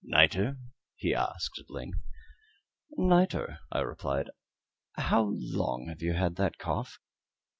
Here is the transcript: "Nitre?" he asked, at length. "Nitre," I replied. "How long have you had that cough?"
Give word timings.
"Nitre?" 0.03 0.57
he 0.95 1.13
asked, 1.13 1.59
at 1.59 1.69
length. 1.69 1.99
"Nitre," 2.97 3.59
I 3.71 3.81
replied. 3.81 4.31
"How 4.93 5.33
long 5.37 5.89
have 5.89 6.01
you 6.01 6.13
had 6.13 6.37
that 6.37 6.57
cough?" 6.57 6.97